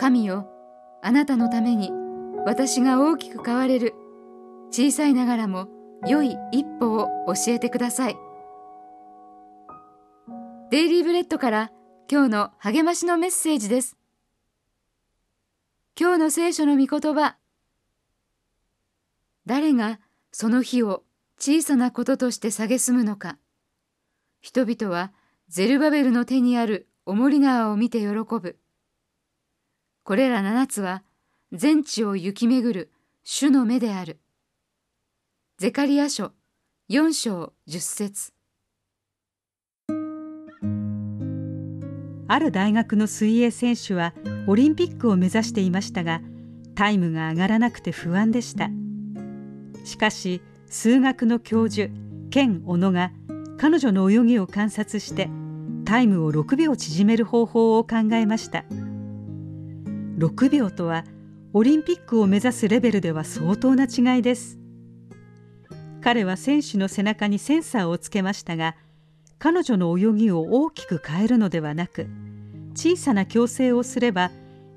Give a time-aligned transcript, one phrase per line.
[0.00, 0.48] 神よ
[1.02, 1.92] あなたのために
[2.46, 3.92] 私が大きく変われる。
[4.70, 5.68] 小さいながらも
[6.06, 8.16] 良い一歩を教えてください。
[10.70, 11.70] デイリーブレッドから
[12.10, 13.98] 今日の励ましのメッセージです。
[16.00, 17.36] 今日の聖書の御言葉。
[19.44, 20.00] 誰が
[20.32, 21.02] その日を
[21.38, 23.36] 小さなこととして蔑むのか。
[24.40, 25.12] 人々は
[25.50, 28.56] ゼルバベルの手にあるおもり川を見て喜ぶ。
[30.10, 31.04] これら七つは
[31.52, 32.90] 全地を行き巡る
[33.22, 34.18] 主の目である。
[35.56, 36.32] ゼカリア書
[36.90, 38.32] 4章10節。
[42.26, 44.12] ある大学の水泳選手は
[44.48, 46.20] オリンピックを目指していましたが
[46.74, 48.68] タイムが上がらなくて不安でした。
[49.84, 51.88] しかし数学の教授
[52.30, 53.12] ケン・オノが
[53.58, 55.30] 彼女の泳ぎを観察して
[55.84, 58.64] タイムを6秒縮める方法を考えました。
[60.18, 61.04] 6秒とは
[61.52, 64.58] オリンピックを目指すレベルでは相当な違いです。
[66.00, 68.74] 彼は選手の背中にセンサーをつけましたが
[69.38, 72.08] 彼女の泳ぎを大きく変えるのではなく
[72.74, 74.30] 小さな矯正をすれば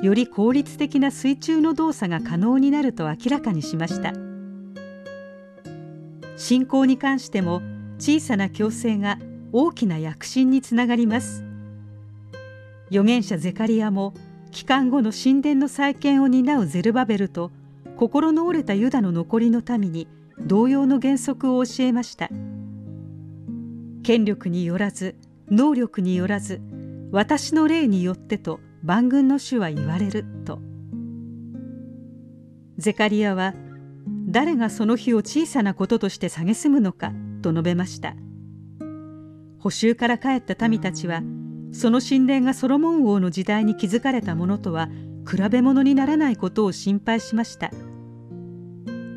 [0.00, 4.14] より効率的な水中の動作が可能になると明らかにしました。
[6.36, 7.60] 信仰に関しても
[7.98, 9.18] 小さな矯正が
[9.52, 11.44] 大きな躍進につながります。
[12.90, 14.14] 預言者ゼカリアも
[14.50, 17.50] 帰還後の神殿の再建を担うゼルバベルと
[17.96, 20.08] 心の折れたユダの残りの民に
[20.40, 22.28] 同様の原則を教えました。
[24.02, 25.14] 権力によらず
[25.50, 26.60] 能力によらず
[27.12, 30.60] 私の霊によってと万軍の主は言われると。
[32.78, 33.54] ゼカリアは
[34.26, 37.12] 誰がその日を小さなこととして蔑むのか
[37.42, 38.14] と述べました。
[39.58, 41.20] 補修から帰った民たちは
[41.72, 44.88] その神殿がソロモン王の時代に築かれたものとは
[45.28, 47.70] 比べ物にならないことを心配しました。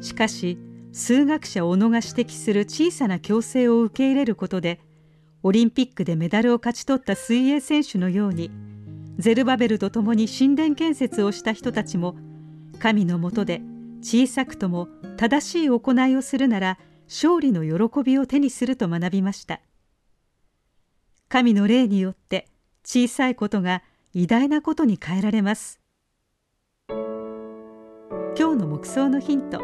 [0.00, 0.58] しかし
[0.92, 4.80] 数学者小野が指摘する小さな強制を受け入れることで
[5.42, 8.50] オリンピックでメダルを勝ち取った水泳選手のように
[9.18, 12.16] ゼルバベルと共に神殿建設をした人たちも
[12.78, 13.62] 神のもとで
[14.02, 19.60] 小さくとも正しい行いをするなら勝利の喜びを手にすると学びました。
[21.28, 22.46] 神の霊によって
[22.84, 23.82] 小さいことが
[24.12, 25.80] 偉大なことに変えられます。
[26.88, 29.60] 今日の目想のヒント。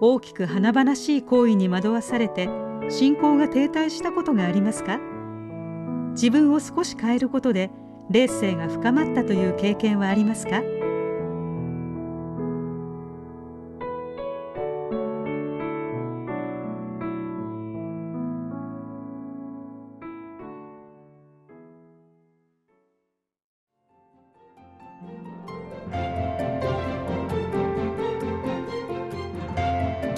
[0.00, 2.48] 大きく華々しい行為に惑わされて
[2.88, 4.98] 信仰が停滞したことがありますか？
[6.12, 7.70] 自分を少し変えることで
[8.10, 10.60] 霊性が深まったという経験はありますか？